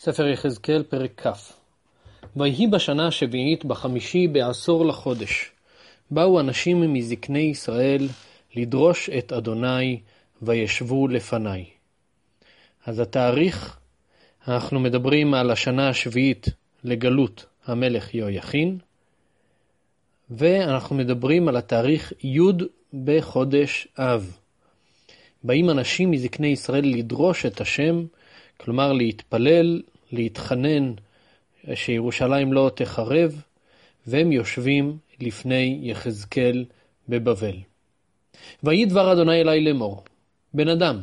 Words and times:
ספר 0.00 0.26
יחזקאל, 0.26 0.82
פרק 0.82 1.26
כ' 1.26 1.52
ויהי 2.36 2.66
בשנה 2.66 3.06
השביעית, 3.06 3.64
בחמישי 3.64 4.28
בעשור 4.28 4.86
לחודש. 4.86 5.50
באו 6.10 6.40
אנשים 6.40 6.92
מזקני 6.92 7.38
ישראל 7.38 8.08
לדרוש 8.56 9.10
את 9.10 9.32
אדוני, 9.32 10.00
וישבו 10.42 11.08
לפניי. 11.08 11.64
אז 12.86 13.00
התאריך, 13.00 13.78
אנחנו 14.48 14.80
מדברים 14.80 15.34
על 15.34 15.50
השנה 15.50 15.88
השביעית 15.88 16.48
לגלות 16.84 17.46
המלך 17.66 18.14
יהויכין, 18.14 18.78
ואנחנו 20.30 20.96
מדברים 20.96 21.48
על 21.48 21.56
התאריך 21.56 22.12
י' 22.24 22.40
בחודש 23.04 23.88
אב. 23.98 24.36
באים 25.44 25.70
אנשים 25.70 26.10
מזקני 26.10 26.48
ישראל 26.48 26.84
לדרוש 26.84 27.46
את 27.46 27.60
השם, 27.60 28.04
כלומר 28.60 28.92
להתפלל, 28.92 29.82
להתחנן 30.12 30.92
שירושלים 31.74 32.52
לא 32.52 32.70
תחרב, 32.74 33.42
והם 34.06 34.32
יושבים 34.32 34.96
לפני 35.20 35.78
יחזקאל 35.82 36.64
בבבל. 37.08 37.56
ויהי 38.62 38.84
דבר 38.84 39.12
אדוני 39.12 39.40
אלי 39.40 39.64
לאמור, 39.64 40.04
בן 40.54 40.68
אדם, 40.68 41.00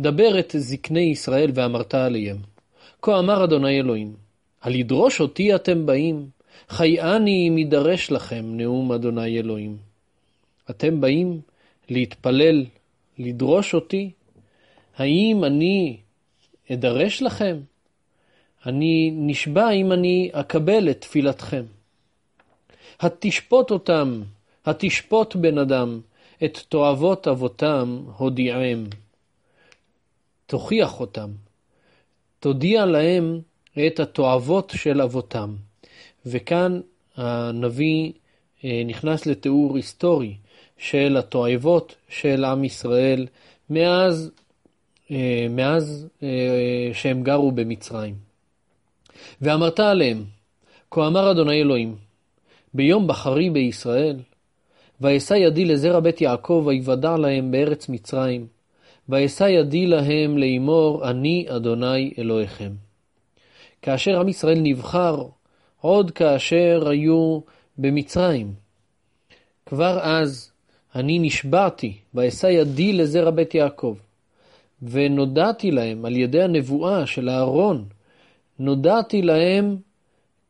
דבר 0.00 0.38
את 0.38 0.54
זקני 0.58 1.00
ישראל 1.00 1.50
ואמרת 1.54 1.94
עליהם. 1.94 2.36
כה 3.02 3.18
אמר 3.18 3.44
אדוני 3.44 3.80
אלוהים, 3.80 4.16
על 4.60 4.74
ידרוש 4.74 5.20
אותי 5.20 5.54
אתם 5.54 5.86
באים, 5.86 6.28
חייאני 6.68 7.48
אם 7.48 7.58
ידרש 7.58 8.10
לכם 8.10 8.44
נאום 8.56 8.92
אדוני 8.92 9.38
אלוהים. 9.38 9.76
אתם 10.70 11.00
באים 11.00 11.40
להתפלל, 11.88 12.64
לדרוש 13.18 13.74
אותי? 13.74 14.10
האם 14.96 15.44
אני 15.44 15.96
אדרש 16.72 17.22
לכם? 17.22 17.60
אני 18.66 19.10
נשבע 19.14 19.70
אם 19.70 19.92
אני 19.92 20.30
אקבל 20.32 20.90
את 20.90 21.00
תפילתכם. 21.00 21.64
התשפוט 23.00 23.70
אותם, 23.70 24.22
התשפוט 24.66 25.36
בן 25.36 25.58
אדם, 25.58 26.00
את 26.44 26.58
תועבות 26.68 27.28
אבותם 27.28 28.02
הודיעם. 28.16 28.86
תוכיח 30.46 31.00
אותם, 31.00 31.30
תודיע 32.40 32.86
להם 32.86 33.40
את 33.86 34.00
התועבות 34.00 34.72
של 34.76 35.02
אבותם. 35.02 35.54
וכאן 36.26 36.80
הנביא 37.16 38.12
אה, 38.64 38.82
נכנס 38.86 39.26
לתיאור 39.26 39.76
היסטורי 39.76 40.34
של 40.78 41.16
התועבות 41.16 41.94
של 42.08 42.44
עם 42.44 42.64
ישראל 42.64 43.26
מאז, 43.70 44.30
מאז 45.50 46.08
אה, 46.22 46.90
שהם 46.92 47.22
גרו 47.22 47.52
במצרים. 47.52 48.14
ואמרת 49.40 49.80
עליהם, 49.80 50.24
כה 50.90 51.06
אמר 51.06 51.30
אדוני 51.30 51.60
אלוהים, 51.60 51.96
ביום 52.74 53.06
בחרי 53.06 53.50
בישראל, 53.50 54.16
ואשא 55.00 55.34
ידי 55.34 55.64
לזרע 55.64 56.00
בית 56.00 56.20
יעקב, 56.20 56.62
ויוודע 56.66 57.16
להם 57.16 57.50
בארץ 57.50 57.88
מצרים, 57.88 58.46
ואשא 59.08 59.44
ידי 59.44 59.86
להם 59.86 60.38
לאמור, 60.38 61.10
אני 61.10 61.46
אדוני 61.48 62.12
אלוהיכם. 62.18 62.72
כאשר 63.82 64.20
עם 64.20 64.28
ישראל 64.28 64.58
נבחר, 64.62 65.24
עוד 65.80 66.10
כאשר 66.10 66.88
היו 66.88 67.40
במצרים. 67.78 68.52
כבר 69.66 69.98
אז 70.02 70.50
אני 70.94 71.18
נשבעתי, 71.18 71.96
ואשא 72.14 72.46
ידי 72.46 72.92
לזרע 72.92 73.30
בית 73.30 73.54
יעקב, 73.54 73.96
ונודעתי 74.82 75.70
להם 75.70 76.04
על 76.04 76.16
ידי 76.16 76.42
הנבואה 76.42 77.06
של 77.06 77.28
אהרון, 77.28 77.84
נודעתי 78.58 79.22
להם 79.22 79.76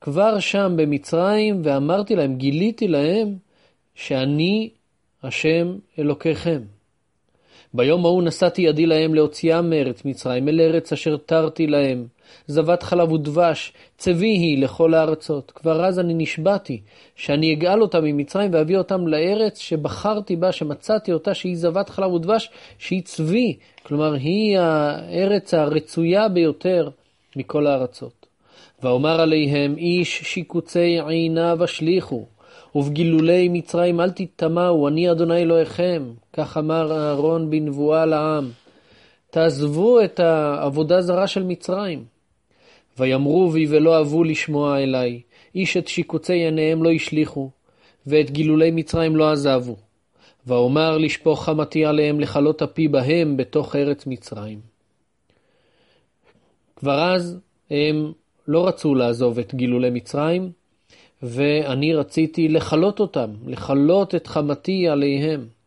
כבר 0.00 0.40
שם 0.40 0.72
במצרים, 0.76 1.60
ואמרתי 1.64 2.16
להם, 2.16 2.36
גיליתי 2.36 2.88
להם 2.88 3.36
שאני 3.94 4.70
השם 5.22 5.76
אלוקיכם. 5.98 6.60
ביום 7.74 8.04
ההוא 8.04 8.22
נשאתי 8.22 8.62
ידי 8.62 8.86
להם 8.86 9.14
להוציאם 9.14 9.70
מארץ 9.70 10.04
מצרים, 10.04 10.48
אל 10.48 10.60
ארץ 10.60 10.92
אשר 10.92 11.16
תרתי 11.16 11.66
להם, 11.66 12.06
זבת 12.46 12.82
חלב 12.82 13.12
ודבש, 13.12 13.72
צבי 13.98 14.28
היא 14.28 14.62
לכל 14.62 14.94
הארצות. 14.94 15.52
כבר 15.54 15.84
אז 15.84 15.98
אני 15.98 16.14
נשבעתי, 16.14 16.80
שאני 17.16 17.54
אגאל 17.54 17.82
אותם 17.82 18.04
ממצרים 18.04 18.50
ואביא 18.54 18.78
אותם 18.78 19.06
לארץ 19.06 19.58
שבחרתי 19.58 20.36
בה, 20.36 20.52
שמצאתי 20.52 21.12
אותה, 21.12 21.34
שהיא 21.34 21.56
זבת 21.56 21.88
חלב 21.88 22.12
ודבש, 22.12 22.50
שהיא 22.78 23.02
צבי, 23.02 23.56
כלומר 23.82 24.14
היא 24.14 24.58
הארץ 24.58 25.54
הרצויה 25.54 26.28
ביותר 26.28 26.88
מכל 27.36 27.66
הארצות. 27.66 28.26
ואומר 28.82 29.20
עליהם 29.20 29.76
איש 29.76 30.22
שיקוצי 30.22 31.00
עיניו 31.08 31.64
השליכו, 31.64 32.26
ובגילולי 32.74 33.48
מצרים 33.48 34.00
אל 34.00 34.10
תטמאו, 34.10 34.88
אני 34.88 35.10
אדוני 35.10 35.42
אלוהיכם. 35.42 36.02
כך 36.38 36.56
אמר 36.56 36.92
אהרון 36.92 37.50
בנבואה 37.50 38.06
לעם. 38.06 38.50
תעזבו 39.30 40.00
את 40.00 40.20
העבודה 40.20 41.00
זרה 41.00 41.26
של 41.26 41.42
מצרים. 41.42 42.04
ויאמרו 42.98 43.50
בי 43.50 43.66
ולא 43.68 44.00
אבו 44.00 44.24
לשמוע 44.24 44.78
אלי, 44.78 45.20
איש 45.54 45.76
את 45.76 45.88
שיקוצי 45.88 46.32
עיניהם 46.32 46.82
לא 46.82 46.90
השליכו, 46.90 47.50
ואת 48.06 48.30
גילולי 48.30 48.70
מצרים 48.70 49.16
לא 49.16 49.30
עזבו. 49.30 49.76
ואומר 50.46 50.98
לשפוך 50.98 51.44
חמתי 51.44 51.84
עליהם 51.84 52.20
לכלות 52.20 52.62
אפי 52.62 52.88
בהם 52.88 53.36
בתוך 53.36 53.76
ארץ 53.76 54.06
מצרים. 54.06 54.60
כבר 56.76 57.14
אז 57.14 57.38
הם 57.70 58.12
לא 58.48 58.68
רצו 58.68 58.94
לעזוב 58.94 59.38
את 59.38 59.54
גילולי 59.54 59.90
מצרים, 59.90 60.50
ואני 61.22 61.94
רציתי 61.94 62.48
לכלות 62.48 63.00
אותם, 63.00 63.30
לכלות 63.46 64.14
את 64.14 64.26
חמתי 64.26 64.88
עליהם. 64.88 65.57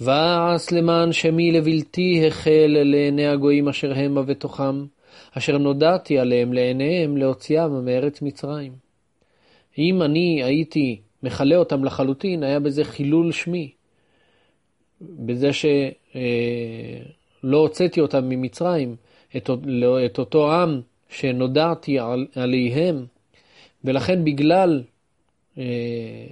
ואעש 0.00 0.72
למען 0.72 1.12
שמי 1.12 1.52
לבלתי 1.52 2.26
החל 2.26 2.76
לעיני 2.84 3.26
הגויים 3.26 3.68
אשר 3.68 3.92
המה 3.96 4.22
בתוכם, 4.22 4.84
אשר 5.32 5.58
נודעתי 5.58 6.18
עליהם 6.18 6.52
לעיניהם 6.52 7.16
להוציאם 7.16 7.84
מארץ 7.84 8.22
מצרים. 8.22 8.72
אם 9.78 10.02
אני 10.02 10.42
הייתי 10.44 11.00
מכלה 11.22 11.56
אותם 11.56 11.84
לחלוטין, 11.84 12.42
היה 12.42 12.60
בזה 12.60 12.84
חילול 12.84 13.32
שמי. 13.32 13.70
בזה 15.00 15.52
שלא 15.52 15.80
אה, 17.44 17.58
הוצאתי 17.58 18.00
אותם 18.00 18.28
ממצרים, 18.28 18.96
את, 19.36 19.50
אותו 20.18 20.52
עם 20.52 20.80
שנודעתי 21.08 21.98
על, 21.98 22.26
עליהם, 22.34 23.06
ולכן 23.84 24.24
בגלל 24.24 24.82
אה, 25.58 25.64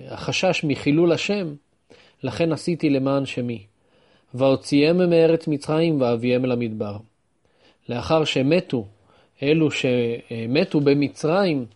החשש 0.09 0.65
מחילול 0.65 1.13
השם, 1.13 1.55
לכן 2.25 2.53
עשיתי 2.53 2.91
למען 2.91 3.27
שמי. 3.27 3.63
והוציאם 4.35 5.11
מארץ 5.11 5.49
מצרים 5.49 6.01
ואביהם 6.01 6.45
אל 6.45 6.53
המדבר. 6.53 6.97
לאחר 7.89 8.25
שמתו, 8.25 8.87
אלו 9.43 9.69
שמתו 9.71 10.81
במצרים, 10.81 11.67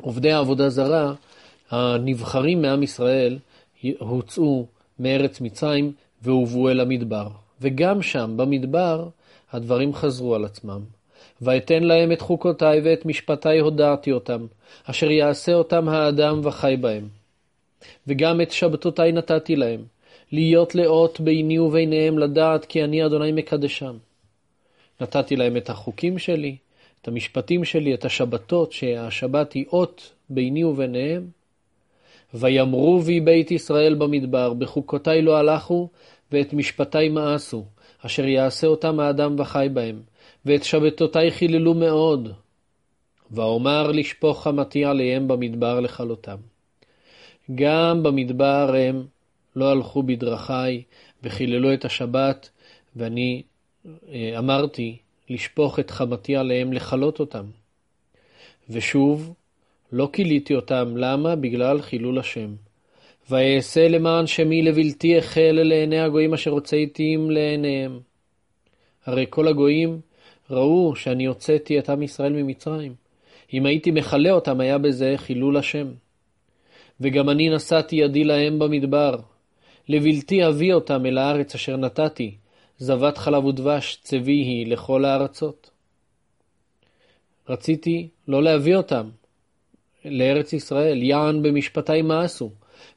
עובדי 0.00 0.32
העבודה 0.32 0.68
זרה, 0.68 1.14
הנבחרים 1.70 2.62
מעם 2.62 2.82
ישראל, 2.82 3.38
הוצאו 3.98 4.66
מארץ 4.98 5.40
מצרים 5.40 5.92
והובאו 6.22 6.70
אל 6.70 6.80
המדבר. 6.80 7.28
וגם 7.60 8.02
שם, 8.02 8.34
במדבר, 8.36 9.08
הדברים 9.52 9.94
חזרו 9.94 10.34
על 10.34 10.44
עצמם. 10.44 10.80
ואתן 11.42 11.82
להם 11.82 12.12
את 12.12 12.20
חוקותי 12.20 12.64
ואת 12.84 13.06
משפטי 13.06 13.58
הודעתי 13.58 14.12
אותם, 14.12 14.46
אשר 14.84 15.10
יעשה 15.10 15.54
אותם 15.54 15.88
האדם 15.88 16.40
וחי 16.44 16.76
בהם. 16.80 17.21
וגם 18.06 18.40
את 18.40 18.52
שבתותי 18.52 19.12
נתתי 19.12 19.56
להם, 19.56 19.84
להיות 20.32 20.74
לאות 20.74 21.20
ביני 21.20 21.58
וביניהם 21.58 22.18
לדעת 22.18 22.64
כי 22.64 22.84
אני 22.84 23.06
אדוני 23.06 23.32
מקדשם. 23.32 23.96
נתתי 25.00 25.36
להם 25.36 25.56
את 25.56 25.70
החוקים 25.70 26.18
שלי, 26.18 26.56
את 27.02 27.08
המשפטים 27.08 27.64
שלי, 27.64 27.94
את 27.94 28.04
השבתות, 28.04 28.72
שהשבת 28.72 29.52
היא 29.52 29.64
אות 29.72 30.12
ביני 30.30 30.64
וביניהם. 30.64 31.26
ויאמרו 32.34 33.00
בי 33.00 33.20
בית 33.20 33.50
ישראל 33.50 33.94
במדבר, 33.94 34.54
בחוקותי 34.54 35.22
לא 35.22 35.36
הלכו, 35.36 35.88
ואת 36.32 36.52
משפטי 36.52 37.08
מאסו, 37.08 37.64
אשר 38.06 38.26
יעשה 38.26 38.66
אותם 38.66 39.00
האדם 39.00 39.36
וחי 39.38 39.68
בהם, 39.72 40.02
ואת 40.46 40.64
שבתותי 40.64 41.30
חיללו 41.30 41.74
מאוד. 41.74 42.32
ואומר 43.30 43.92
לשפוך 43.92 44.42
חמתי 44.42 44.84
עליהם 44.84 45.28
במדבר 45.28 45.80
לכלותם. 45.80 46.51
גם 47.54 48.02
במדבר 48.02 48.74
הם 48.78 49.06
לא 49.56 49.70
הלכו 49.70 50.02
בדרכי 50.02 50.82
וחיללו 51.22 51.74
את 51.74 51.84
השבת, 51.84 52.50
ואני 52.96 53.42
אה, 54.08 54.38
אמרתי 54.38 54.96
לשפוך 55.30 55.78
את 55.78 55.90
חמתי 55.90 56.36
עליהם 56.36 56.72
לכלות 56.72 57.20
אותם. 57.20 57.44
ושוב, 58.70 59.34
לא 59.92 60.08
כיליתי 60.12 60.54
אותם, 60.54 60.96
למה? 60.96 61.36
בגלל 61.36 61.82
חילול 61.82 62.18
השם. 62.18 62.54
ואעשה 63.30 63.88
למען 63.88 64.26
שמי 64.26 64.62
לבלתי 64.62 65.18
החל 65.18 65.60
לעיני 65.64 66.00
הגויים 66.00 66.34
אשר 66.34 66.50
הוצאתים 66.50 67.30
לעיניהם. 67.30 68.00
הרי 69.06 69.26
כל 69.30 69.48
הגויים 69.48 70.00
ראו 70.50 70.96
שאני 70.96 71.24
הוצאתי 71.24 71.78
את 71.78 71.90
עם 71.90 72.02
ישראל 72.02 72.32
ממצרים. 72.32 72.94
אם 73.52 73.66
הייתי 73.66 73.90
מכלה 73.90 74.30
אותם, 74.30 74.60
היה 74.60 74.78
בזה 74.78 75.14
חילול 75.16 75.56
השם. 75.56 75.86
וגם 77.02 77.28
אני 77.30 77.48
נשאתי 77.48 77.96
ידי 77.96 78.24
להם 78.24 78.58
במדבר, 78.58 79.16
לבלתי 79.88 80.46
אביא 80.48 80.74
אותם 80.74 81.06
אל 81.06 81.18
הארץ 81.18 81.54
אשר 81.54 81.76
נתתי, 81.76 82.34
זבת 82.78 83.18
חלב 83.18 83.44
ודבש 83.44 83.98
צבי 84.02 84.32
היא 84.32 84.66
לכל 84.66 85.04
הארצות. 85.04 85.70
רציתי 87.48 88.08
לא 88.28 88.42
להביא 88.42 88.76
אותם 88.76 89.08
לארץ 90.04 90.52
ישראל, 90.52 91.02
יען 91.02 91.42
במשפטי 91.42 92.02
מאסו, 92.02 92.50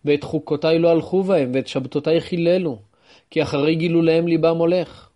ואת 0.05 0.23
חוקותי 0.23 0.79
לא 0.79 0.89
הלכו 0.89 1.23
בהם, 1.23 1.51
ואת 1.53 1.67
שבתותי 1.67 2.21
חיללו, 2.21 2.79
כי 3.29 3.43
אחרי 3.43 3.75
גילוליהם 3.75 4.27
ליבם 4.27 4.57
הולך. 4.57 5.09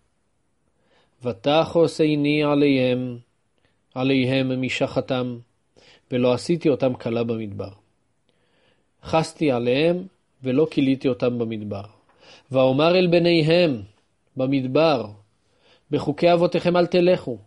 ותחוס 1.24 2.00
עיני 2.00 2.44
עליהם, 2.44 3.18
עליהם 3.94 4.62
משחתם, 4.62 5.38
ולא 6.10 6.32
עשיתי 6.32 6.68
אותם 6.68 6.94
כלה 6.94 7.24
במדבר. 7.24 7.70
חסתי 9.04 9.50
עליהם, 9.50 10.06
ולא 10.42 10.66
כיליתי 10.70 11.08
אותם 11.08 11.38
במדבר. 11.38 11.84
ואומר 12.50 12.98
אל 12.98 13.06
בניהם 13.06 13.82
במדבר, 14.36 15.06
בחוקי 15.90 16.32
אבותיכם 16.32 16.76
אל 16.76 16.86
תלכו, 16.86 17.38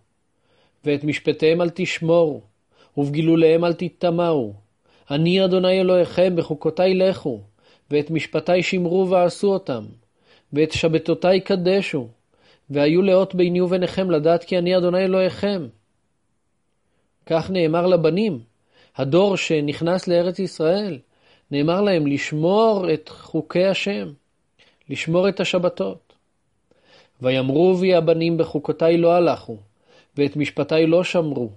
ואת 0.86 1.04
משפטיהם 1.04 1.62
אל 1.62 1.70
תשמורו, 1.74 2.42
ובגילוליהם 2.98 3.66
אל 3.66 3.74
תטמאו. 3.74 4.54
אני 5.12 5.46
אדוני 5.46 5.82
אלוהיכם, 5.82 6.36
בחוקותי 6.36 6.94
לכו, 6.94 7.42
ואת 7.92 8.12
משפטי 8.12 8.64
שמרו 8.64 9.10
ועשו 9.10 9.54
אותם, 9.54 9.86
ואת 10.54 10.72
שבתותי 10.72 11.40
קדשו, 11.40 12.08
והיו 12.70 13.02
לאות 13.02 13.36
ביני 13.36 13.62
וביניכם 13.62 14.12
לדעת 14.12 14.44
כי 14.44 14.58
אני 14.58 14.78
אדוני 14.78 15.04
אלוהיכם. 15.04 15.68
כך 17.26 17.50
נאמר 17.50 17.88
לבנים, 17.88 18.40
הדור 18.96 19.38
שנכנס 19.38 20.08
לארץ 20.08 20.40
ישראל, 20.40 21.00
נאמר 21.54 21.82
להם 21.82 22.08
לשמור 22.08 22.94
את 22.94 23.10
חוקי 23.10 23.66
השם, 23.66 24.08
לשמור 24.90 25.30
את 25.30 25.40
השבתות. 25.40 26.14
ויאמרו 27.22 27.76
בי 27.76 27.96
הבנים 27.96 28.38
בחוקותי 28.38 28.98
לא 28.98 29.14
הלכו, 29.14 29.58
ואת 30.18 30.36
משפטי 30.36 30.86
לא 30.88 31.04
שמרו, 31.04 31.50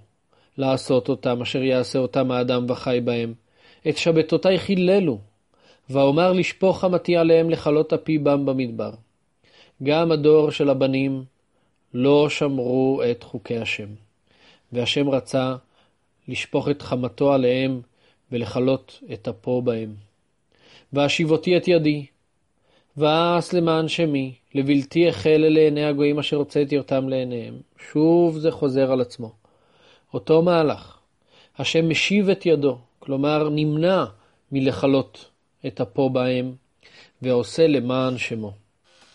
לעשות 0.59 1.09
אותם 1.09 1.43
אשר 1.43 1.63
יעשה 1.63 1.99
אותם 1.99 2.31
האדם 2.31 2.67
וחי 2.69 3.01
בהם. 3.05 3.35
את 3.89 3.97
שבתותי 3.97 4.59
חיללו, 4.59 5.19
ואומר 5.91 6.33
לשפוך 6.33 6.81
חמתי 6.81 7.17
עליהם 7.17 7.51
לכלות 7.51 7.93
אפי 7.93 8.19
בם 8.19 8.47
במדבר. 8.47 8.91
גם 9.83 10.13
הדור 10.13 10.51
של 10.51 10.71
הבנים 10.71 11.25
לא 11.95 12.29
שמרו 12.29 13.03
את 13.11 13.23
חוקי 13.23 13.59
השם, 13.59 13.89
והשם 14.73 15.09
רצה 15.09 15.57
לשפוך 16.29 16.69
את 16.69 16.83
חמתו 16.83 17.33
עליהם 17.33 17.81
ולכלות 18.33 19.03
את 19.13 19.29
אפו 19.29 19.63
בהם. 19.63 19.95
ואשיבותי 20.93 21.57
את 21.57 21.69
ידי, 21.69 22.07
ואעש 22.97 23.55
למען 23.55 23.89
שמי, 23.89 24.35
לבלתי 24.55 25.09
החל 25.09 25.45
לעיני 25.49 25.85
הגויים 25.85 26.19
אשר 26.19 26.37
הוצאתי 26.37 26.79
אותם 26.79 27.09
לעיניהם. 27.09 27.55
שוב 27.79 28.39
זה 28.39 28.51
חוזר 28.51 28.93
על 28.93 29.01
עצמו. 29.01 29.33
אותו 30.15 30.43
מהלך. 30.43 30.99
השם 31.59 31.89
משיב 31.89 32.29
את 32.29 32.47
ידו, 32.47 32.79
כלומר 32.99 33.49
נמנע 33.49 34.05
מלכלות 34.53 35.31
את 35.67 35.81
אפו 35.81 36.11
בהם, 36.11 36.53
ועושה 37.23 37.67
למען 37.67 38.19
שמו, 38.19 38.53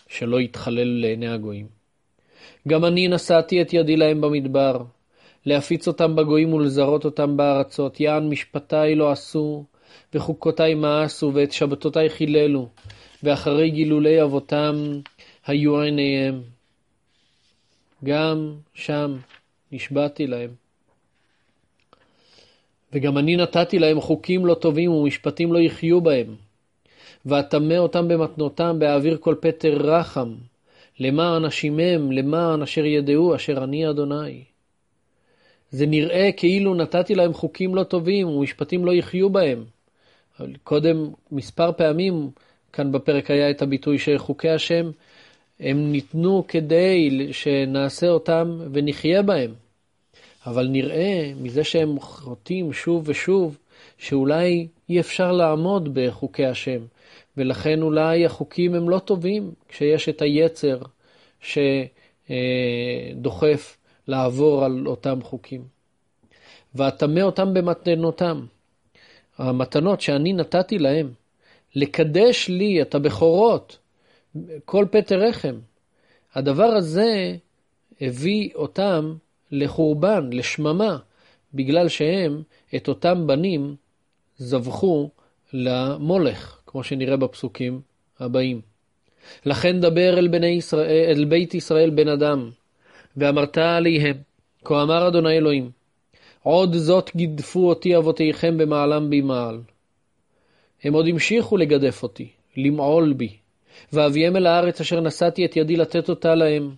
שלא 0.07 0.41
יתחלל 0.41 1.01
לעיני 1.01 1.27
הגויים. 1.27 1.67
גם 2.67 2.85
אני 2.85 3.07
נשאתי 3.07 3.61
את 3.61 3.73
ידי 3.73 3.97
להם 3.97 4.21
במדבר, 4.21 4.77
להפיץ 5.45 5.87
אותם 5.87 6.15
בגויים 6.15 6.53
ולזרות 6.53 7.05
אותם 7.05 7.37
בארצות, 7.37 7.99
יען 7.99 8.29
משפטי 8.29 8.95
לא 8.95 9.11
עשו, 9.11 9.65
וחוקותי 10.13 10.73
מאסו, 10.73 11.31
ואת 11.33 11.51
שבתותי 11.51 12.09
חיללו, 12.09 12.69
ואחרי 13.23 13.69
גילולי 13.69 14.21
אבותם 14.23 14.75
היו 15.45 15.81
עיניהם. 15.81 16.41
גם 18.03 18.53
שם 18.73 19.17
נשבעתי 19.71 20.27
להם. 20.27 20.49
וגם 22.93 23.17
אני 23.17 23.35
נתתי 23.35 23.79
להם 23.79 24.01
חוקים 24.01 24.45
לא 24.45 24.53
טובים 24.53 24.91
ומשפטים 24.91 25.53
לא 25.53 25.59
יחיו 25.59 26.01
בהם. 26.01 26.35
ואטמא 27.25 27.73
אותם 27.73 28.07
במתנותם 28.07 28.79
באוויר 28.79 29.17
כל 29.17 29.35
פטר 29.41 29.77
רחם, 29.77 30.35
למען 30.99 31.45
אשימם, 31.45 32.11
למען 32.11 32.61
אשר 32.61 32.85
ידעו 32.85 33.35
אשר 33.35 33.63
אני 33.63 33.89
אדוני. 33.89 34.43
זה 35.71 35.85
נראה 35.85 36.29
כאילו 36.37 36.75
נתתי 36.75 37.15
להם 37.15 37.33
חוקים 37.33 37.75
לא 37.75 37.83
טובים 37.83 38.27
ומשפטים 38.27 38.85
לא 38.85 38.91
יחיו 38.91 39.29
בהם. 39.29 39.63
קודם, 40.63 41.09
מספר 41.31 41.71
פעמים, 41.71 42.29
כאן 42.73 42.91
בפרק 42.91 43.31
היה 43.31 43.49
את 43.49 43.61
הביטוי 43.61 43.97
של 43.97 44.17
חוקי 44.17 44.49
השם, 44.49 44.91
הם 45.59 45.91
ניתנו 45.91 46.43
כדי 46.47 47.27
שנעשה 47.31 48.09
אותם 48.09 48.59
ונחיה 48.71 49.21
בהם. 49.21 49.53
אבל 50.45 50.67
נראה 50.67 51.31
מזה 51.41 51.63
שהם 51.63 51.99
חוטאים 51.99 52.73
שוב 52.73 53.09
ושוב, 53.09 53.57
שאולי 53.97 54.67
אי 54.89 54.99
אפשר 54.99 55.31
לעמוד 55.31 55.89
בחוקי 55.93 56.45
השם, 56.45 56.81
ולכן 57.37 57.81
אולי 57.81 58.25
החוקים 58.25 58.75
הם 58.75 58.89
לא 58.89 58.99
טובים 58.99 59.51
כשיש 59.69 60.09
את 60.09 60.21
היצר 60.21 60.79
שדוחף 63.11 63.77
לעבור 64.07 64.65
על 64.65 64.87
אותם 64.87 65.21
חוקים. 65.21 65.63
ואטמא 66.75 67.19
אותם 67.19 67.53
במתנותם. 67.53 68.45
המתנות 69.37 70.01
שאני 70.01 70.33
נתתי 70.33 70.79
להם, 70.79 71.13
לקדש 71.75 72.49
לי 72.49 72.81
את 72.81 72.95
הבכורות, 72.95 73.77
כל 74.65 74.85
פטר 74.91 75.19
רחם. 75.19 75.55
הדבר 76.33 76.63
הזה 76.63 77.35
הביא 78.01 78.49
אותם 78.55 79.15
לחורבן, 79.51 80.29
לשממה, 80.33 80.97
בגלל 81.53 81.87
שהם 81.89 82.43
את 82.75 82.87
אותם 82.87 83.27
בנים 83.27 83.75
זבחו 84.37 85.09
למולך, 85.53 86.59
כמו 86.65 86.83
שנראה 86.83 87.17
בפסוקים 87.17 87.81
הבאים. 88.19 88.61
לכן 89.45 89.79
דבר 89.79 90.19
אל, 90.19 90.27
בני 90.27 90.47
ישראל, 90.47 91.05
אל 91.09 91.25
בית 91.25 91.53
ישראל 91.53 91.89
בן 91.89 92.07
אדם, 92.07 92.51
ואמרת 93.17 93.57
עליהם, 93.57 94.17
כה 94.65 94.83
אמר 94.83 95.07
אדוני 95.07 95.37
אלוהים, 95.37 95.71
עוד 96.43 96.73
זאת 96.75 97.11
גידפו 97.15 97.69
אותי 97.69 97.97
אבותיכם 97.97 98.57
במעלם 98.57 99.09
בי 99.09 99.21
מעל. 99.21 99.59
הם 100.83 100.93
עוד 100.93 101.07
המשיכו 101.07 101.57
לגדף 101.57 102.03
אותי, 102.03 102.29
למעול 102.57 103.13
בי, 103.13 103.37
ואביהם 103.93 104.35
אל 104.35 104.47
הארץ 104.47 104.81
אשר 104.81 104.99
נשאתי 104.99 105.45
את 105.45 105.55
ידי 105.55 105.75
לתת 105.75 106.09
אותה 106.09 106.35
להם. 106.35 106.71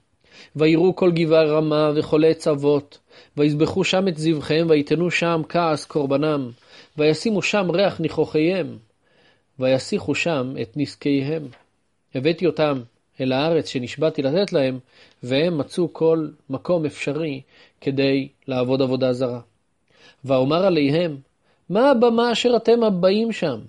ויראו 0.55 0.95
כל 0.95 1.11
גבעה 1.11 1.43
רמה 1.43 1.91
וכל 1.95 2.25
עץ 2.25 2.47
אבות, 2.47 2.99
ויזבחו 3.37 3.83
שם 3.83 4.07
את 4.07 4.17
זבחיהם, 4.17 4.69
ויתנו 4.69 5.11
שם 5.11 5.41
כעס 5.49 5.85
קורבנם, 5.85 6.51
וישימו 6.97 7.41
שם 7.41 7.71
ריח 7.71 7.99
ניחוחיהם, 7.99 8.77
ויסיחו 9.59 10.15
שם 10.15 10.53
את 10.61 10.73
נזקיהם. 10.75 11.47
הבאתי 12.15 12.45
אותם 12.45 12.81
אל 13.21 13.31
הארץ 13.31 13.67
שנשבעתי 13.67 14.21
לתת 14.21 14.53
להם, 14.53 14.79
והם 15.23 15.57
מצאו 15.57 15.93
כל 15.93 16.27
מקום 16.49 16.85
אפשרי 16.85 17.41
כדי 17.81 18.27
לעבוד 18.47 18.81
עבודה 18.81 19.13
זרה. 19.13 19.39
ואומר 20.25 20.65
עליהם, 20.65 21.17
מה 21.69 21.91
הבמה 21.91 22.31
אשר 22.31 22.55
אתם 22.55 22.83
הבאים 22.83 23.31
שם? 23.31 23.59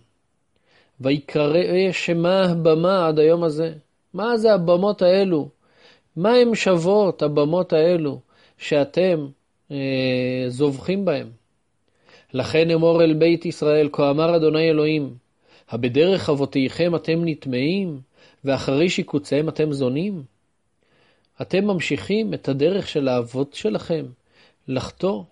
ויקרא 1.01 1.93
שמה 1.93 2.43
הבמה 2.43 3.09
עד 3.09 3.19
היום 3.19 3.45
הזה? 3.45 3.73
מה 4.15 4.37
זה 4.37 4.55
הבמות 4.55 5.03
האלו? 5.03 5.49
מה 6.17 6.35
הן 6.35 6.55
שוות, 6.55 7.23
הבמות 7.23 7.73
האלו, 7.73 8.21
שאתם 8.59 9.27
אה, 9.71 10.45
זובחים 10.49 11.05
בהם? 11.05 11.31
לכן 12.35 12.71
אמור 12.71 13.03
אל 13.03 13.15
בית 13.15 13.47
ישראל, 13.47 13.89
כה 13.93 14.11
אמר 14.11 14.37
אדוני 14.37 14.71
אלוהים, 14.71 15.15
הבדרך 15.69 16.31
אבותיכם 16.31 16.95
אתם 16.95 17.21
נטמעים, 17.25 18.01
ואחרי 18.45 18.89
שיקוציהם 18.89 19.49
אתם 19.49 19.73
זונים? 19.73 20.23
אתם 21.43 21.65
ממשיכים 21.65 22.35
את 22.35 22.49
הדרך 22.49 22.89
של 22.89 23.09
האבות 23.09 23.55
שלכם 23.55 24.05
לחטוא, 24.69 25.23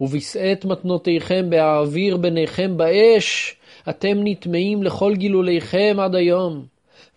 ובשאת 0.00 0.64
מתנותיכם 0.64 1.50
באוויר 1.50 2.16
ביניכם 2.16 2.76
באש, 2.76 3.56
אתם 3.88 4.18
נטמעים 4.24 4.82
לכל 4.82 5.14
גילוליכם 5.16 5.96
עד 6.00 6.14
היום, 6.14 6.66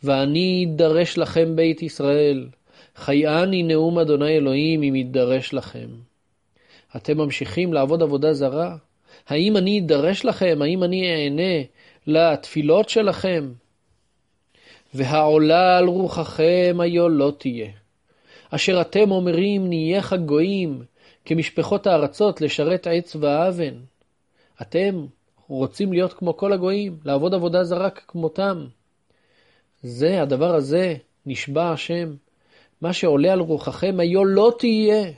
ואני 0.04 0.68
אדרש 0.70 1.18
לכם 1.18 1.56
בית 1.56 1.82
ישראל. 1.82 2.48
חייאני 2.96 3.63
נאום 3.63 4.00
אדוני 4.00 4.38
אלוהים 4.38 4.84
אם 4.84 4.96
ידרש 4.96 5.54
לכם. 5.54 5.88
אתם 6.96 7.18
ממשיכים 7.18 7.74
לעבוד 7.74 8.01
עבודה 8.01 8.34
זרה? 8.34 8.75
האם 9.28 9.58
אני 9.58 9.80
אדרש 9.80 10.25
לכם? 10.25 10.60
האם 10.62 10.84
אני 10.84 11.13
אענה 11.13 11.63
לתפילות 12.08 12.90
שלכם? 12.90 13.51
והעולה 14.93 15.77
על 15.77 15.88
רוחכם 15.88 16.77
היו 16.79 17.10
לא 17.10 17.33
תהיה. 17.38 17.69
אשר 18.50 18.81
אתם 18.81 19.12
אומרים 19.12 19.69
נהייך 19.69 20.13
גויים, 20.13 20.83
כמשפחות 21.25 21.88
הארצות 21.88 22.41
לשרת 22.41 22.88
עץ 22.88 23.15
ואבן. 23.15 23.74
אתם 24.62 25.05
רוצים 25.48 25.93
להיות 25.93 26.13
כמו 26.13 26.38
כל 26.38 26.53
הגויים, 26.53 26.98
לעבוד 27.05 27.33
עבודה 27.33 27.63
זרה 27.63 27.89
כמותם. 27.89 28.65
זה, 29.83 30.21
הדבר 30.21 30.55
הזה, 30.55 30.95
נשבע 31.25 31.71
השם. 31.71 32.15
מה 32.81 32.93
שעולה 32.93 33.33
על 33.33 33.39
רוחכם 33.39 33.95
היו 34.00 34.25
לא 34.25 34.53
תהיה. 34.60 35.12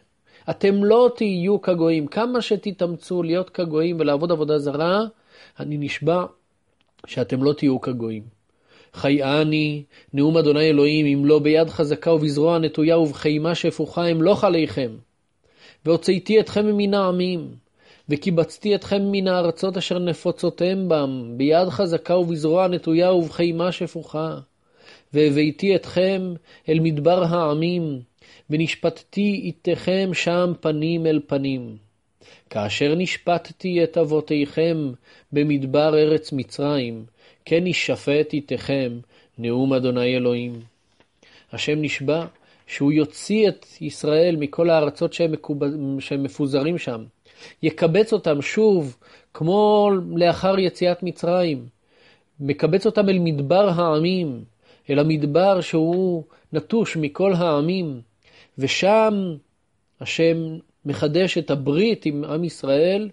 אתם 0.49 0.83
לא 0.83 1.11
תהיו 1.15 1.61
כגויים. 1.61 2.07
כמה 2.07 2.41
שתתאמצו 2.41 3.23
להיות 3.23 3.49
כגויים 3.49 3.99
ולעבוד 3.99 4.31
עבודה 4.31 4.59
זרה, 4.59 5.01
אני 5.59 5.77
נשבע 5.77 6.25
שאתם 7.05 7.43
לא 7.43 7.53
תהיו 7.53 7.81
כגויים. 7.81 8.23
חייאני, 8.93 9.83
נאום 10.13 10.37
אדוני 10.37 10.69
אלוהים, 10.69 11.05
אם 11.05 11.25
לא 11.25 11.39
ביד 11.39 11.69
חזקה 11.69 12.11
ובזרוע 12.11 12.59
נטויה 12.59 12.99
ובחימה 12.99 13.55
שפוכה 13.55 14.11
אמלוך 14.11 14.43
עליכם. 14.43 14.91
והוצאתי 15.85 16.39
אתכם 16.39 16.65
מן 16.77 16.93
העמים, 16.93 17.47
וקיבצתי 18.09 18.75
אתכם 18.75 19.01
מן 19.11 19.27
הארצות 19.27 19.77
אשר 19.77 19.99
נפוצותם 19.99 20.89
בם, 20.89 21.33
ביד 21.37 21.69
חזקה 21.69 22.17
ובזרוע 22.17 22.67
נטויה 22.67 23.13
ובחימה 23.13 23.71
שפוכה. 23.71 24.37
והבאתי 25.13 25.75
אתכם 25.75 26.33
אל 26.69 26.79
מדבר 26.79 27.23
העמים, 27.23 27.99
ונשפטתי 28.49 29.41
איתכם 29.43 30.09
שם 30.13 30.53
פנים 30.61 31.05
אל 31.05 31.19
פנים. 31.27 31.77
כאשר 32.49 32.95
נשפטתי 32.95 33.83
את 33.83 33.97
אבותיכם 33.97 34.91
במדבר 35.31 35.97
ארץ 35.97 36.33
מצרים, 36.33 37.05
כן 37.45 37.67
ישפט 37.67 38.33
איתכם 38.33 38.99
נאום 39.37 39.73
אדוני 39.73 40.15
אלוהים. 40.15 40.53
השם 41.53 41.81
נשבע 41.81 42.25
שהוא 42.67 42.91
יוציא 42.91 43.47
את 43.47 43.65
ישראל 43.81 44.35
מכל 44.35 44.69
הארצות 44.69 45.13
שהם, 45.13 45.31
מקוב... 45.31 45.59
שהם 45.99 46.23
מפוזרים 46.23 46.77
שם, 46.77 47.03
יקבץ 47.63 48.13
אותם 48.13 48.41
שוב, 48.41 48.97
כמו 49.33 49.89
לאחר 50.15 50.59
יציאת 50.59 51.03
מצרים, 51.03 51.65
מקבץ 52.39 52.85
אותם 52.85 53.09
אל 53.09 53.19
מדבר 53.19 53.69
העמים, 53.69 54.43
אל 54.89 54.99
המדבר 54.99 55.61
שהוא 55.61 56.23
נטוש 56.53 56.97
מכל 56.97 57.33
העמים, 57.33 58.01
ושם 58.57 59.35
השם 60.01 60.57
מחדש 60.85 61.37
את 61.37 61.51
הברית 61.51 62.05
עם 62.05 62.23
עם 62.23 62.43
ישראל, 62.43 63.09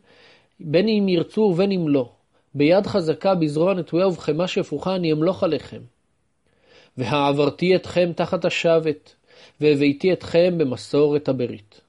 בין 0.60 0.88
אם 0.88 1.08
ירצו 1.08 1.40
ובין 1.40 1.72
אם 1.72 1.88
לא. 1.88 2.10
ביד 2.54 2.86
חזקה, 2.86 3.34
בזרוע 3.34 3.74
נטויה 3.74 4.06
ובחמה 4.06 4.48
שפוכה, 4.48 4.96
אני 4.96 5.12
אמלוך 5.12 5.42
עליכם. 5.42 5.80
והעברתי 6.98 7.76
אתכם 7.76 8.12
תחת 8.16 8.44
השבת, 8.44 9.14
והבאתי 9.60 10.12
אתכם 10.12 10.54
במסורת 10.58 11.28
הברית. 11.28 11.80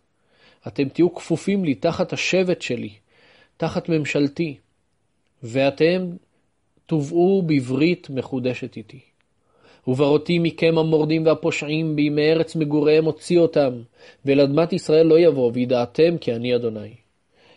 אתם 0.68 0.90
תהיו 0.90 1.16
כפופים 1.16 1.66
לי 1.66 1.76
תחת 1.76 2.14
השבט 2.14 2.62
שלי, 2.62 2.90
תחת 3.58 3.90
ממשלתי, 3.90 4.58
ואתם 5.44 6.10
תובעו 6.86 7.42
בברית 7.46 8.10
מחודשת 8.10 8.78
איתי. 8.78 9.00
ובראתי 9.88 10.40
מכם 10.40 10.78
המורדים 10.78 11.26
והפושעים 11.26 11.96
בימי 11.96 12.32
ארץ 12.32 12.56
מגוריהם 12.56 13.06
הוציא 13.06 13.40
אותם, 13.40 13.82
ואל 14.26 14.42
אדמת 14.42 14.74
ישראל 14.74 15.06
לא 15.06 15.20
יבוא, 15.20 15.52
וידעתם 15.54 16.18
כי 16.18 16.34
אני 16.34 16.56
אדוני. 16.56 16.94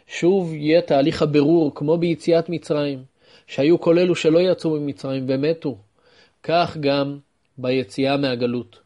שוב 0.09 0.55
יהיה 0.55 0.81
תהליך 0.81 1.23
הבירור, 1.23 1.75
כמו 1.75 1.99
ביציאת 1.99 2.49
מצרים, 2.49 3.03
שהיו 3.47 3.81
כל 3.81 3.99
אלו 3.99 4.15
שלא 4.15 4.39
יצאו 4.39 4.71
ממצרים 4.71 5.25
ומתו. 5.29 5.79
כך 6.43 6.77
גם 6.81 7.19
ביציאה 7.59 8.17
מהגלות. 8.17 8.81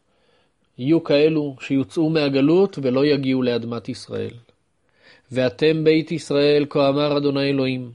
יהיו 0.77 1.03
כאלו 1.03 1.55
שיוצאו 1.59 2.09
מהגלות 2.09 2.79
ולא 2.81 3.05
יגיעו 3.05 3.41
לאדמת 3.41 3.89
ישראל. 3.89 4.33
ואתם 5.31 5.83
בית 5.83 6.11
ישראל, 6.11 6.65
כה 6.69 6.89
אמר 6.89 7.17
אדוני 7.17 7.49
אלוהים, 7.49 7.91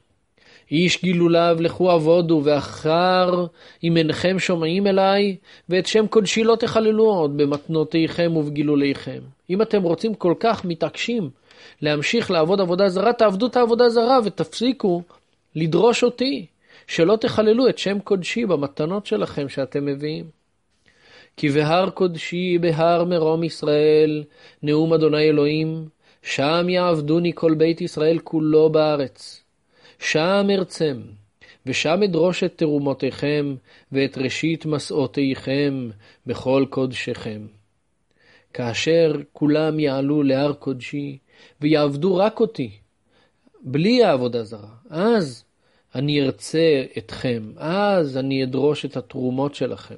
איש 0.71 1.03
גילוליו 1.03 1.57
לכו 1.61 1.91
עבודו, 1.91 2.41
ואחר 2.45 3.47
אם 3.85 3.97
אינכם 3.97 4.39
שומעים 4.39 4.87
אליי, 4.87 5.37
ואת 5.69 5.87
שם 5.87 6.07
קודשי 6.07 6.45
לא 6.45 6.57
תחללו 6.57 7.05
עוד 7.05 7.37
במתנותיכם 7.37 8.37
ובגילוליכם. 8.37 9.21
אם 9.51 9.63
אתם 9.63 9.83
רוצים 9.83 10.15
כל 10.15 10.35
כך 10.41 10.65
מתעקשים 10.65 11.31
להמשיך 11.83 12.31
לעבוד 12.31 12.61
עבודה 12.61 12.89
זרה, 12.89 13.13
תעבדו 13.13 13.47
את 13.47 13.57
העבודה 13.57 13.89
זרה 13.89 14.19
ותפסיקו 14.25 15.03
לדרוש 15.55 16.05
אותי, 16.05 16.47
שלא 16.87 17.17
תחללו 17.17 17.69
את 17.69 17.79
שם 17.79 17.99
קודשי 18.01 18.47
במתנות 18.47 19.07
שלכם 19.07 19.49
שאתם 19.49 19.87
מביאים. 19.87 20.25
כי 21.37 21.49
בהר 21.49 21.91
קודשי, 21.91 22.59
בהר 22.59 23.05
מרום 23.05 23.45
ישראל, 23.45 24.25
נאום 24.63 24.93
אדוני 24.93 25.23
אלוהים, 25.23 25.89
שם 26.23 26.67
יעבדוני 26.69 27.33
כל 27.35 27.55
בית 27.55 27.81
ישראל 27.81 28.19
כולו 28.19 28.71
בארץ. 28.71 29.43
שם 29.99 30.47
ארצם, 30.51 31.01
ושם 31.67 32.03
אדרוש 32.05 32.45
את 32.45 32.53
תרומותיכם, 32.57 33.55
ואת 33.93 34.19
ראשית 34.19 34.67
מסעותיכם 34.67 35.89
בכל 36.27 36.65
קודשכם. 36.71 37.47
כאשר 38.55 39.17
כולם 39.33 39.81
יעלו 39.81 40.23
להר 40.23 40.53
קודשי, 40.53 41.19
ויעבדו 41.61 42.17
רק 42.17 42.41
אותי, 42.41 42.71
בלי 43.63 44.05
העבודה 44.05 44.45
זרה, 44.45 44.75
אז 44.91 45.45
אני 45.95 46.23
ארצה 46.23 46.85
אתכם, 46.99 47.53
אז 47.57 48.17
אני 48.17 48.45
אדרוש 48.45 48.85
את 48.85 48.97
התרומות 48.97 49.55
שלכם, 49.55 49.95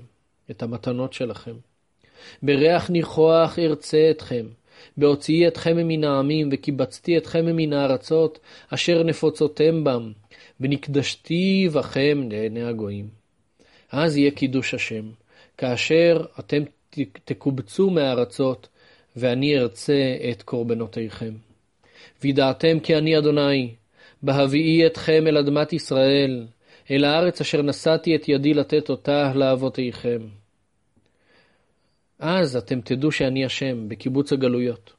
את 0.50 0.62
המתנות 0.62 1.12
שלכם. 1.12 1.54
בריח 2.42 2.90
ניחוח 2.90 3.58
ארצה 3.58 4.08
אתכם, 4.10 4.46
בהוציאי 4.96 5.48
אתכם 5.48 5.76
מן 5.76 6.04
העמים, 6.04 6.48
וקיבצתי 6.52 7.18
אתכם 7.18 7.46
מן 7.56 7.72
הארצות, 7.72 8.38
אשר 8.68 9.02
נפוצותם 9.02 9.84
בם, 9.84 10.12
ונקדשתי 10.60 11.68
בכם 11.74 12.28
לעיני 12.30 12.64
הגויים. 12.64 13.08
אז 13.92 14.16
יהיה 14.16 14.30
קידוש 14.30 14.74
השם, 14.74 15.04
כאשר 15.58 16.24
אתם 16.38 16.62
תקובצו 17.24 17.90
מהארצות, 17.90 18.68
ואני 19.16 19.58
ארצה 19.58 20.16
את 20.30 20.42
קורבנותיכם. 20.42 21.32
וידעתם 22.22 22.80
כי 22.80 22.96
אני 22.96 23.18
אדוני, 23.18 23.74
בהביאי 24.22 24.86
אתכם 24.86 25.24
אל 25.26 25.38
אדמת 25.38 25.72
ישראל, 25.72 26.46
אל 26.90 27.04
הארץ 27.04 27.40
אשר 27.40 27.62
נשאתי 27.62 28.16
את 28.16 28.28
ידי 28.28 28.54
לתת 28.54 28.90
אותה 28.90 29.32
לאבותיכם. 29.34 30.18
אז 32.18 32.56
אתם 32.56 32.80
תדעו 32.80 33.12
שאני 33.12 33.44
השם 33.44 33.88
בקיבוץ 33.88 34.32
הגלויות. 34.32 34.92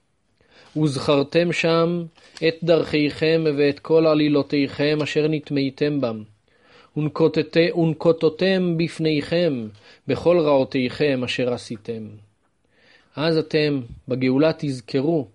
וזכרתם 0.77 1.51
שם 1.51 2.03
את 2.48 2.56
דרכיכם 2.63 3.44
ואת 3.58 3.79
כל 3.79 4.08
עלילותיכם 4.08 4.98
אשר 5.03 5.27
נטמאתם 5.27 6.01
בם. 6.01 6.24
ונקוטותם 6.98 8.77
בפניכם 8.77 9.68
בכל 10.08 10.39
רעותיכם 10.39 11.22
אשר 11.25 11.54
עשיתם. 11.54 12.08
אז 13.16 13.38
אתם 13.38 13.82
בגאולה 14.08 14.51
תזכרו 14.58 15.27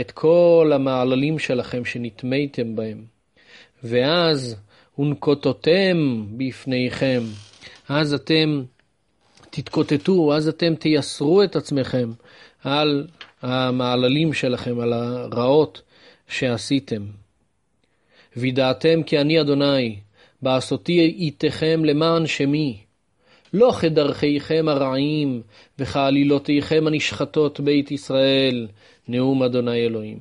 את 0.00 0.10
כל 0.10 0.72
המעללים 0.74 1.38
שלכם 1.38 1.84
שנטמאתם 1.84 2.76
בהם. 2.76 3.04
ואז 3.84 4.56
ונקוטותם 4.98 6.24
בפניכם. 6.36 7.22
אז 7.88 8.14
אתם 8.14 8.62
תתקוטטו, 9.50 10.34
אז 10.34 10.48
אתם 10.48 10.74
תייסרו 10.74 11.42
את 11.42 11.56
עצמכם 11.56 12.10
על 12.64 13.06
המעללים 13.42 14.32
שלכם, 14.32 14.80
על 14.80 14.92
הרעות 14.92 15.82
שעשיתם. 16.28 17.06
וידעתם 18.36 19.02
כי 19.02 19.18
אני 19.18 19.40
אדוני, 19.40 19.98
בעשותי 20.42 21.00
איתכם 21.00 21.84
למען 21.84 22.26
שמי. 22.26 22.78
לא 23.52 23.72
כדרכיכם 23.80 24.64
הרעים 24.68 25.42
וכעלילותיכם 25.78 26.86
הנשחטות 26.86 27.60
בית 27.60 27.90
ישראל, 27.90 28.68
נאום 29.08 29.42
אדוני 29.42 29.86
אלוהים. 29.86 30.18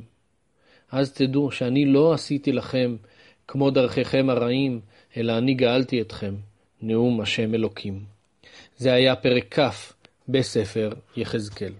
אז 0.92 1.14
תדעו 1.14 1.52
שאני 1.52 1.86
לא 1.86 2.14
עשיתי 2.14 2.52
לכם 2.52 2.96
כמו 3.48 3.72
דרכיכם 3.72 4.30
הרעים, 4.30 4.80
אלא 5.18 5.38
אני 5.38 5.54
גאלתי 5.54 6.02
אתכם, 6.02 6.36
נאום 6.82 7.22
השם 7.22 7.56
אלוקים. 7.56 8.00
זה 8.78 8.94
היה 8.94 9.16
פרק 9.16 9.60
כ' 9.60 9.94
בספר 10.30 10.90
יחזקאל. 11.18 11.74